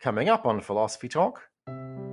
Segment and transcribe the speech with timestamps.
[0.00, 1.42] Coming up on Philosophy Talk.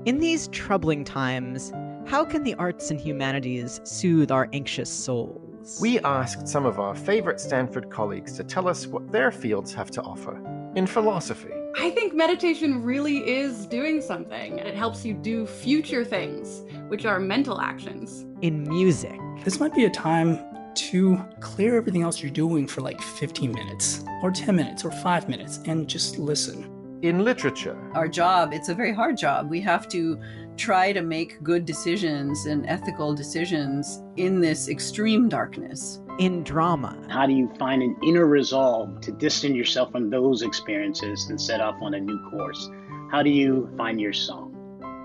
[0.04, 1.72] In these troubling times,
[2.06, 5.79] how can the arts and humanities soothe our anxious souls?
[5.79, 9.89] We asked some of our favorite Stanford colleagues to tell us what their fields have
[9.92, 10.36] to offer
[10.76, 11.54] in philosophy.
[11.78, 14.60] I think meditation really is doing something.
[14.60, 18.26] It helps you do future things, which are mental actions.
[18.42, 19.18] In music.
[19.46, 20.40] This might be a time
[20.76, 25.30] to clear everything else you're doing for like 15 minutes, or 10 minutes, or 5
[25.30, 26.77] minutes, and just listen.
[27.04, 27.77] In literature.
[27.93, 29.52] Our job, it's a very hard job.
[29.52, 30.20] We have to
[30.58, 36.02] try to make good decisions and ethical decisions in this extreme darkness.
[36.17, 36.98] In drama.
[37.08, 41.62] How do you find an inner resolve to distance yourself from those experiences and set
[41.62, 42.67] off on a new course?
[43.11, 44.55] How do you find your song?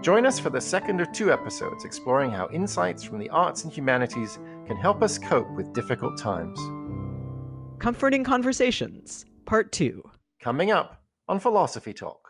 [0.02, 3.72] Join us for the second of two episodes exploring how insights from the arts and
[3.72, 6.58] humanities can help us cope with difficult times.
[7.78, 10.02] Comforting Conversations, Part 2.
[10.40, 11.01] Coming up
[11.32, 12.28] on Philosophy Talk.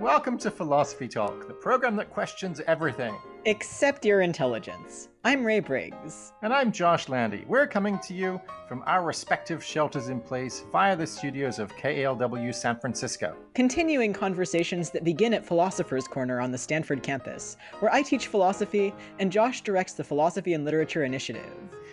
[0.00, 3.14] Welcome to Philosophy Talk, the program that questions everything.
[3.44, 5.10] Except your intelligence.
[5.22, 6.32] I'm Ray Briggs.
[6.42, 7.44] And I'm Josh Landy.
[7.46, 12.52] We're coming to you from our respective shelters in place via the studios of KALW
[12.52, 13.36] San Francisco.
[13.54, 18.92] Continuing conversations that begin at Philosopher's Corner on the Stanford campus, where I teach philosophy
[19.20, 21.52] and Josh directs the Philosophy and Literature Initiative.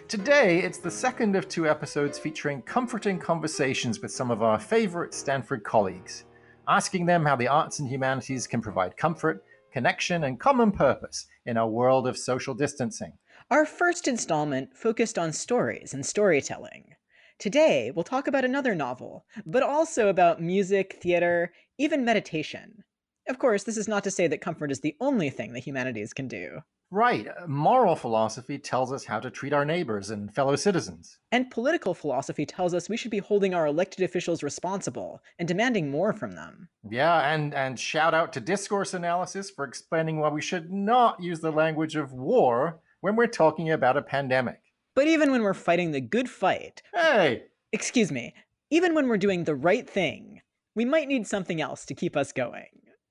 [0.10, 5.14] Today, it's the second of two episodes featuring comforting conversations with some of our favorite
[5.14, 6.26] Stanford colleagues
[6.68, 11.58] asking them how the arts and humanities can provide comfort, connection, and common purpose in
[11.58, 13.14] a world of social distancing.
[13.52, 16.96] Our first installment focused on stories and storytelling.
[17.38, 22.84] Today, we'll talk about another novel, but also about music, theater, even meditation.
[23.28, 26.14] Of course, this is not to say that comfort is the only thing the humanities
[26.14, 26.62] can do.
[26.92, 27.28] Right.
[27.28, 31.20] Uh, moral philosophy tells us how to treat our neighbors and fellow citizens.
[31.32, 35.92] And political philosophy tells us we should be holding our elected officials responsible and demanding
[35.92, 36.70] more from them.
[36.90, 41.40] Yeah, and, and shout out to discourse analysis for explaining why we should not use
[41.40, 44.60] the language of war when we're talking about a pandemic.
[44.96, 46.82] But even when we're fighting the good fight.
[46.94, 47.44] Hey!
[47.72, 48.34] Excuse me.
[48.72, 50.42] Even when we're doing the right thing,
[50.76, 52.68] we might need something else to keep us going.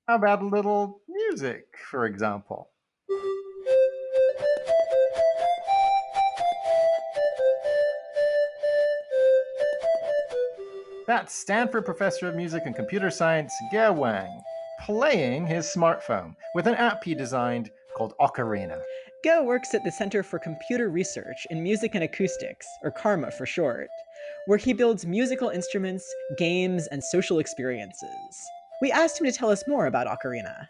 [0.08, 2.70] How about a little music, for example?
[11.08, 14.42] That's Stanford professor of music and computer science, Ge Wang,
[14.84, 18.78] playing his smartphone with an app he designed called Ocarina.
[19.24, 23.46] Ge works at the Center for Computer Research in Music and Acoustics, or CCRMA for
[23.46, 23.88] short,
[24.48, 26.04] where he builds musical instruments,
[26.36, 28.50] games, and social experiences.
[28.82, 30.66] We asked him to tell us more about Ocarina.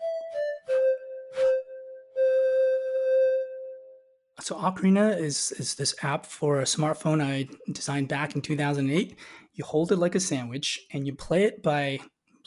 [4.49, 9.15] So Ocarina is is this app for a smartphone I designed back in 2008.
[9.53, 11.99] You hold it like a sandwich and you play it by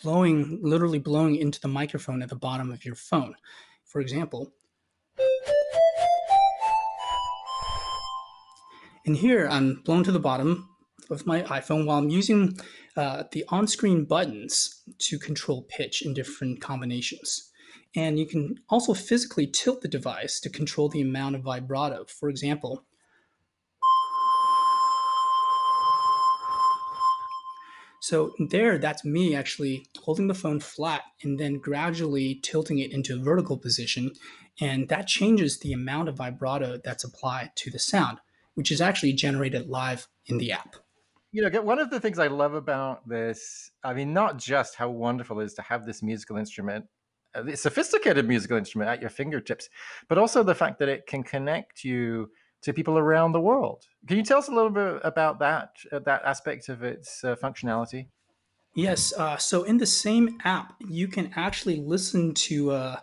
[0.01, 3.35] blowing literally blowing into the microphone at the bottom of your phone.
[3.85, 4.51] For example,
[9.05, 10.69] and here I'm blown to the bottom
[11.11, 12.57] of my iPhone while I'm using
[12.97, 17.50] uh, the on-screen buttons to control pitch in different combinations.
[17.95, 22.05] And you can also physically tilt the device to control the amount of vibrato.
[22.05, 22.85] For example,
[28.01, 33.15] So there, that's me actually holding the phone flat and then gradually tilting it into
[33.15, 34.11] a vertical position.
[34.59, 38.17] And that changes the amount of vibrato that's applied to the sound,
[38.55, 40.77] which is actually generated live in the app.
[41.31, 44.89] You know, one of the things I love about this, I mean, not just how
[44.89, 46.85] wonderful it is to have this musical instrument
[47.33, 49.69] a sophisticated musical instrument at your fingertips,
[50.07, 52.29] but also the fact that it can connect you
[52.61, 53.85] to people around the world.
[54.07, 57.35] Can you tell us a little bit about that uh, that aspect of its uh,
[57.35, 58.07] functionality?
[58.75, 59.13] Yes.
[59.13, 62.99] Uh, so in the same app, you can actually listen to uh,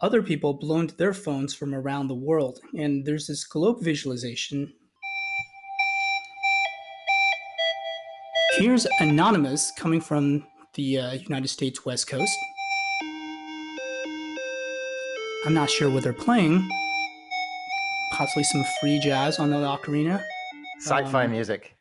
[0.00, 4.72] other people blow into their phones from around the world, and there's this globe visualization.
[8.56, 12.36] Here's Anonymous coming from the uh, United States West Coast.
[15.46, 16.68] I'm not sure what they're playing.
[18.12, 20.22] Possibly some free jazz on the ocarina.
[20.80, 21.74] Sci-fi um, music.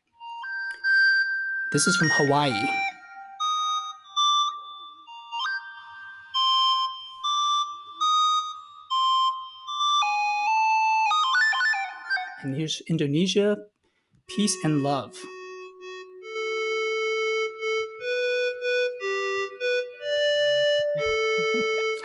[1.73, 2.53] This is from Hawaii.
[12.41, 13.57] And here's Indonesia,
[14.27, 15.17] peace and love.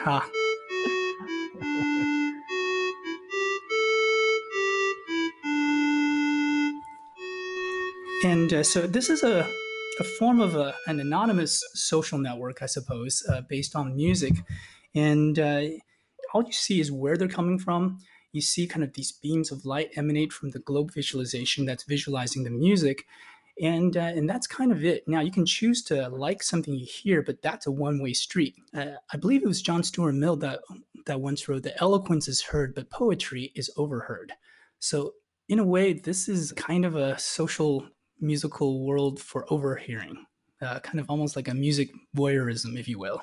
[0.04, 0.43] ha.
[8.24, 9.46] And uh, so this is a,
[10.00, 14.32] a form of a, an anonymous social network, I suppose, uh, based on music.
[14.94, 15.64] And uh,
[16.32, 17.98] all you see is where they're coming from.
[18.32, 22.44] You see kind of these beams of light emanate from the globe visualization that's visualizing
[22.44, 23.04] the music.
[23.60, 25.06] And, uh, and that's kind of it.
[25.06, 28.54] Now, you can choose to like something you hear, but that's a one way street.
[28.74, 30.60] Uh, I believe it was John Stuart Mill that,
[31.04, 34.32] that once wrote that eloquence is heard, but poetry is overheard.
[34.78, 35.12] So,
[35.46, 37.86] in a way, this is kind of a social
[38.20, 40.24] musical world for overhearing,
[40.62, 43.22] uh, kind of almost like a music voyeurism, if you will.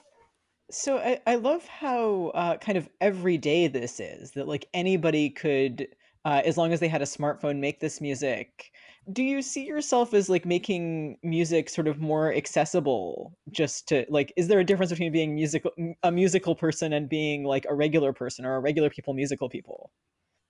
[0.72, 5.88] So I, I love how uh, kind of everyday this is that like anybody could,
[6.24, 8.72] uh, as long as they had a smartphone, make this music.
[9.12, 13.38] Do you see yourself as like making music sort of more accessible?
[13.50, 15.72] Just to like, is there a difference between being musical
[16.04, 19.92] a musical person and being like a regular person or a regular people musical people?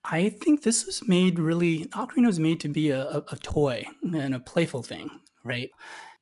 [0.04, 3.86] I think this was made really, Ocarina was made to be a, a, a toy
[4.02, 5.10] and a playful thing,
[5.44, 5.70] right?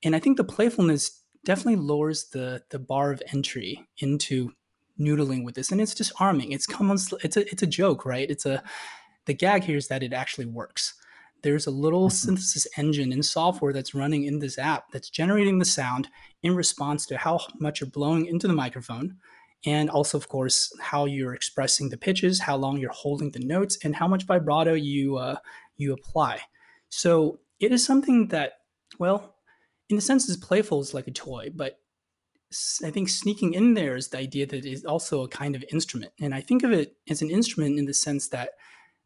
[0.03, 4.51] And I think the playfulness definitely lowers the the bar of entry into
[4.99, 6.51] noodling with this, and it's disarming.
[6.51, 8.29] It's almost it's a it's a joke, right?
[8.29, 8.63] It's a
[9.25, 10.95] the gag here is that it actually works.
[11.41, 12.15] There's a little mm-hmm.
[12.15, 16.09] synthesis engine in software that's running in this app that's generating the sound
[16.43, 19.17] in response to how much you're blowing into the microphone
[19.65, 23.77] and also of course how you're expressing the pitches how long you're holding the notes
[23.83, 25.35] and how much vibrato you uh,
[25.77, 26.39] you apply.
[26.89, 28.53] So it is something that
[28.99, 29.35] well
[29.89, 31.79] in a sense is playful is like a toy but
[32.83, 35.63] i think sneaking in there is the idea that it is also a kind of
[35.71, 36.11] instrument.
[36.19, 38.51] And i think of it as an instrument in the sense that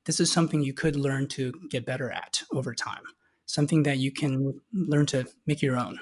[0.05, 3.03] this is something you could learn to get better at over time
[3.45, 5.99] something that you can learn to make your own.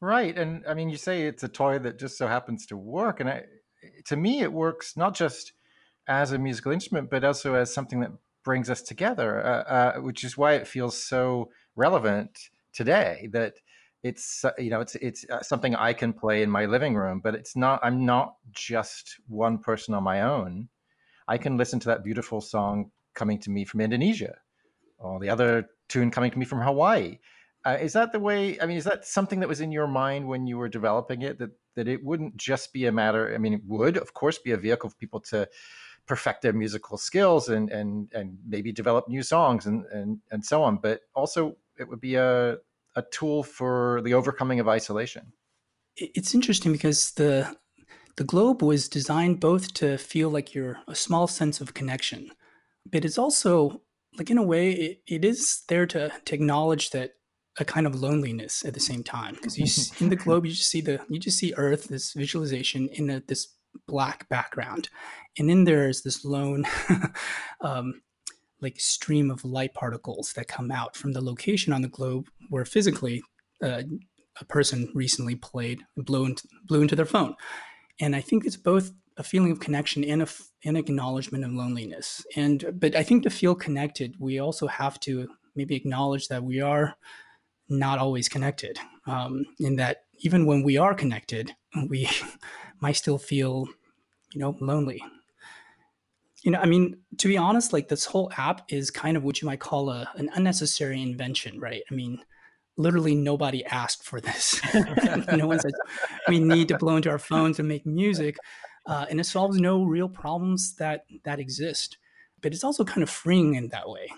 [0.00, 3.20] Right and i mean you say it's a toy that just so happens to work
[3.20, 3.44] and i
[4.06, 5.52] to me, it works not just
[6.08, 8.12] as a musical instrument, but also as something that
[8.44, 13.28] brings us together, uh, uh, which is why it feels so relevant today.
[13.32, 13.54] That
[14.02, 17.20] it's uh, you know it's it's uh, something I can play in my living room,
[17.22, 17.80] but it's not.
[17.82, 20.68] I'm not just one person on my own.
[21.28, 24.36] I can listen to that beautiful song coming to me from Indonesia,
[24.98, 27.18] or the other tune coming to me from Hawaii.
[27.64, 28.60] Uh, is that the way?
[28.60, 31.38] I mean, is that something that was in your mind when you were developing it?
[31.40, 33.32] That that it wouldn't just be a matter.
[33.34, 35.48] I mean, it would, of course, be a vehicle for people to
[36.06, 40.62] perfect their musical skills and and and maybe develop new songs and and and so
[40.62, 40.78] on.
[40.78, 42.58] But also, it would be a
[42.96, 45.32] a tool for the overcoming of isolation.
[45.96, 47.56] It's interesting because the
[48.16, 52.30] the globe was designed both to feel like you're a small sense of connection,
[52.90, 53.82] but it's also
[54.16, 57.12] like in a way it, it is there to to acknowledge that
[57.58, 59.66] a kind of loneliness at the same time because you
[60.04, 63.20] in the globe you just see the you just see Earth this visualization in a,
[63.26, 63.54] this
[63.86, 64.88] black background,
[65.38, 66.64] and in there is this lone.
[67.60, 68.02] um,
[68.62, 72.64] like stream of light particles that come out from the location on the globe where
[72.64, 73.22] physically
[73.62, 73.82] uh,
[74.40, 77.34] a person recently played blew into, blew into their phone
[78.00, 80.28] and i think it's both a feeling of connection and a,
[80.64, 85.28] an acknowledgement of loneliness and but i think to feel connected we also have to
[85.54, 86.96] maybe acknowledge that we are
[87.68, 88.78] not always connected.
[89.06, 91.52] Um, in that even when we are connected,
[91.88, 92.08] we
[92.80, 93.66] might still feel,
[94.32, 95.02] you know, lonely.
[96.42, 99.40] You know, I mean, to be honest, like this whole app is kind of what
[99.40, 101.82] you might call a, an unnecessary invention, right?
[101.90, 102.20] I mean,
[102.76, 104.60] literally nobody asked for this.
[105.32, 105.72] no one said
[106.28, 108.36] we need to blow into our phones and make music,
[108.86, 111.98] uh, and it solves no real problems that that exist.
[112.42, 114.08] But it's also kind of freeing in that way.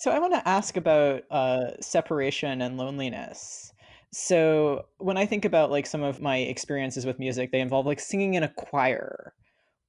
[0.00, 3.74] So I want to ask about uh, separation and loneliness.
[4.12, 8.00] So when I think about like some of my experiences with music, they involve like
[8.00, 9.34] singing in a choir,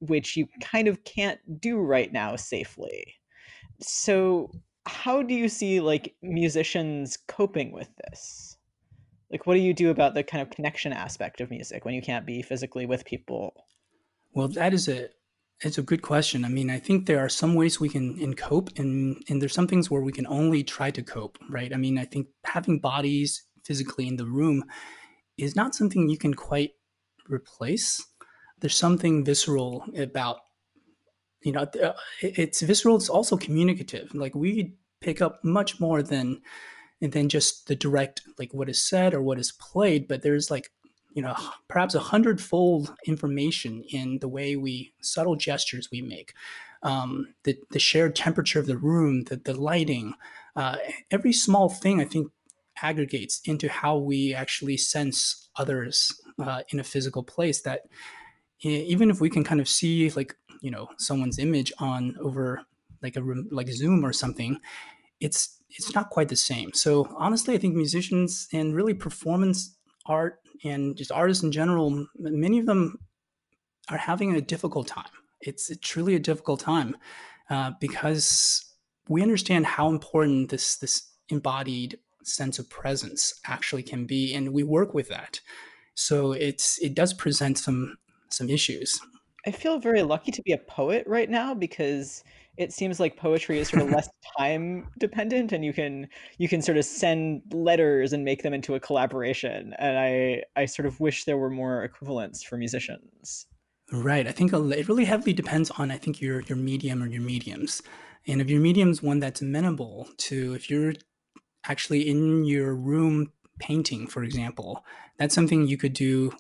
[0.02, 3.16] which you kind of can't do right now safely.
[3.80, 4.52] So
[4.86, 8.58] how do you see like musicians coping with this?
[9.32, 12.02] Like what do you do about the kind of connection aspect of music when you
[12.02, 13.54] can't be physically with people?
[14.34, 15.08] Well, that is a
[15.64, 16.44] it's a good question.
[16.44, 19.54] I mean, I think there are some ways we can in cope, and and there's
[19.54, 21.74] some things where we can only try to cope, right?
[21.74, 24.64] I mean, I think having bodies physically in the room
[25.38, 26.72] is not something you can quite
[27.30, 28.04] replace.
[28.60, 30.38] There's something visceral about,
[31.44, 32.96] you know, uh, it's visceral.
[32.96, 34.14] It's also communicative.
[34.14, 36.42] Like we pick up much more than
[37.02, 40.08] than just the direct, like what is said or what is played.
[40.08, 40.70] But there's like
[41.14, 41.36] you know
[41.68, 46.34] perhaps a hundredfold information in the way we subtle gestures we make
[46.84, 50.14] um, the, the shared temperature of the room the, the lighting
[50.56, 50.78] uh,
[51.10, 52.32] every small thing i think
[52.82, 57.82] aggregates into how we actually sense others uh, in a physical place that
[58.62, 62.62] even if we can kind of see like you know someone's image on over
[63.02, 64.60] like a room like zoom or something
[65.22, 66.74] it's it's not quite the same.
[66.74, 72.60] So honestly, I think musicians and really performance art and just artists in general, many
[72.60, 73.00] of them
[73.90, 75.10] are having a difficult time.
[75.42, 76.96] It's, truly a difficult time
[77.50, 78.66] uh, because
[79.10, 84.64] we understand how important this this embodied sense of presence actually can be, and we
[84.64, 85.40] work with that.
[85.96, 87.98] So it's it does present some
[88.30, 89.02] some issues.
[89.46, 92.24] I feel very lucky to be a poet right now because
[92.62, 96.62] it seems like poetry is sort of less time dependent and you can you can
[96.62, 101.00] sort of send letters and make them into a collaboration and i i sort of
[101.00, 103.48] wish there were more equivalents for musicians.
[103.92, 107.22] Right i think it really heavily depends on i think your your medium or your
[107.22, 107.82] mediums.
[108.28, 110.94] And if your medium's one that's amenable to if you're
[111.66, 114.84] actually in your room painting for example
[115.18, 116.34] that's something you could do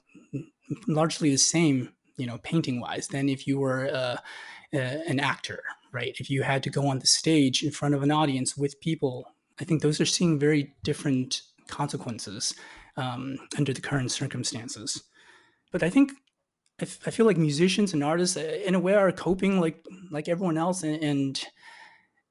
[0.88, 4.18] largely the same you know painting wise than if you were uh,
[4.74, 6.16] uh, an actor right?
[6.20, 9.26] If you had to go on the stage in front of an audience with people
[9.62, 12.54] i think those are seeing very different consequences
[12.98, 15.04] um, under the current circumstances.
[15.72, 16.12] But i think
[16.80, 19.86] I, f- I feel like musicians and artists uh, in a way are coping like
[20.10, 21.44] like everyone else and, and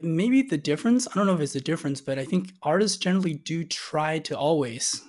[0.00, 3.34] maybe the difference i don't know if it's a difference but i think artists generally
[3.34, 5.02] do try to always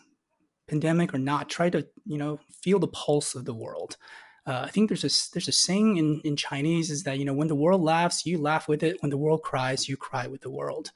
[0.68, 3.98] pandemic or not try to you know feel the pulse of the world
[4.46, 7.34] uh, I think there's a there's a saying in, in Chinese is that you know
[7.34, 8.98] when the world laughs, you laugh with it.
[9.02, 10.92] When the world cries, you cry with the world.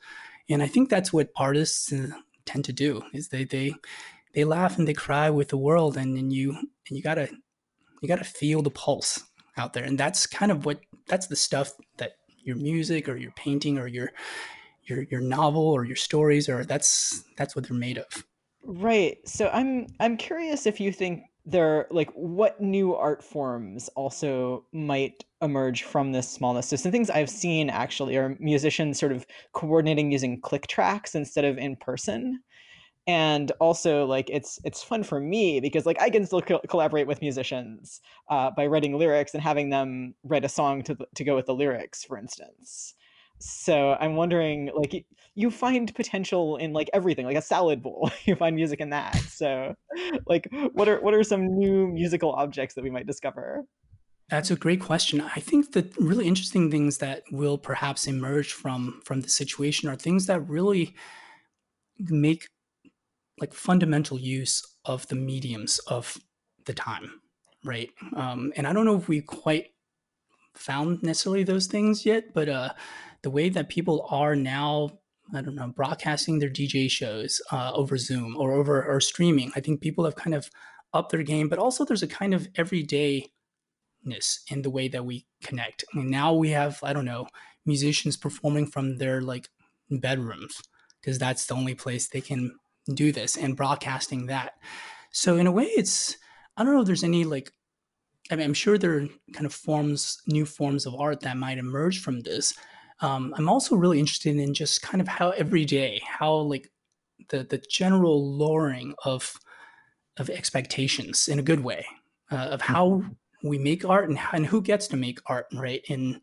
[0.49, 2.07] And I think that's what artists uh,
[2.45, 3.73] tend to do is they they
[4.33, 7.29] they laugh and they cry with the world, and, and you and you gotta
[8.01, 9.23] you gotta feel the pulse
[9.57, 13.31] out there, and that's kind of what that's the stuff that your music or your
[13.31, 14.11] painting or your
[14.85, 18.25] your your novel or your stories or that's that's what they're made of.
[18.63, 19.17] Right.
[19.27, 25.23] So I'm I'm curious if you think there like what new art forms also might
[25.41, 26.67] emerge from this smallness?
[26.67, 31.45] So some things i've seen actually are musicians sort of coordinating using click tracks instead
[31.45, 32.41] of in person.
[33.07, 37.05] And also like it's it's fun for me because like i can still co- collaborate
[37.07, 41.35] with musicians uh, by writing lyrics and having them write a song to, to go
[41.35, 42.95] with the lyrics for instance
[43.45, 48.35] so i'm wondering like you find potential in like everything like a salad bowl you
[48.35, 49.15] find music in that.
[49.15, 49.75] So
[50.25, 53.65] like what are what are some new musical objects that we might discover?
[54.29, 55.21] That's a great question.
[55.21, 59.95] I think the really interesting things that will perhaps emerge from from the situation are
[59.95, 60.95] things that really
[61.99, 62.47] make
[63.39, 66.17] like fundamental use of the mediums of
[66.65, 67.21] the time
[67.63, 67.89] right?
[68.15, 69.71] Um, and i don't know if we quite
[70.55, 72.69] found necessarily those things yet but uh
[73.21, 74.89] the way that people are now
[75.33, 79.51] I don't know, broadcasting their DJ shows uh, over Zoom or over or streaming.
[79.55, 80.49] I think people have kind of
[80.93, 83.29] upped their game, but also there's a kind of everydayness
[84.49, 85.83] in the way that we connect.
[85.93, 87.27] I mean, now we have, I don't know,
[87.65, 89.49] musicians performing from their like
[89.89, 90.61] bedrooms
[91.01, 92.55] because that's the only place they can
[92.93, 94.53] do this and broadcasting that.
[95.11, 96.17] So in a way, it's
[96.55, 97.51] I don't know if there's any like
[98.31, 101.57] I mean, I'm sure there are kind of forms, new forms of art that might
[101.57, 102.53] emerge from this
[103.01, 106.71] um, I'm also really interested in just kind of how every day, how like
[107.29, 109.33] the the general lowering of
[110.17, 111.85] of expectations in a good way
[112.31, 113.47] uh, of how mm-hmm.
[113.47, 115.83] we make art and, and who gets to make art, right?
[115.89, 116.21] And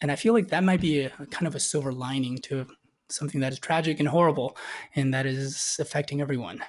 [0.00, 2.66] and I feel like that might be a, a kind of a silver lining to
[3.08, 4.56] something that is tragic and horrible,
[4.94, 6.62] and that is affecting everyone.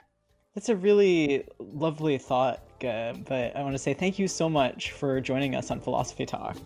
[0.56, 2.86] That's a really lovely thought, Ge.
[2.86, 6.26] Uh, but I want to say thank you so much for joining us on Philosophy
[6.26, 6.58] Talk.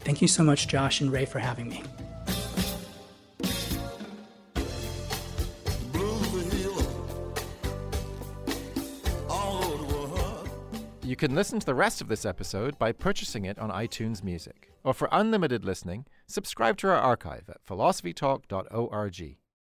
[0.00, 1.82] Thank you so much, Josh and Ray, for having me.
[11.02, 14.72] You can listen to the rest of this episode by purchasing it on iTunes Music.
[14.82, 19.36] Or for unlimited listening, subscribe to our archive at philosophytalk.org.